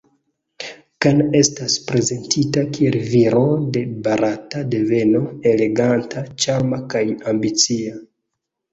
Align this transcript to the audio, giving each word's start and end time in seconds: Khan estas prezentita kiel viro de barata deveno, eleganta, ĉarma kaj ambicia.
Khan 1.05 1.19
estas 1.39 1.75
prezentita 1.89 2.65
kiel 2.79 2.99
viro 3.13 3.45
de 3.77 3.85
barata 4.09 4.65
deveno, 4.75 5.25
eleganta, 5.55 6.29
ĉarma 6.43 6.85
kaj 6.97 7.07
ambicia. 7.37 8.07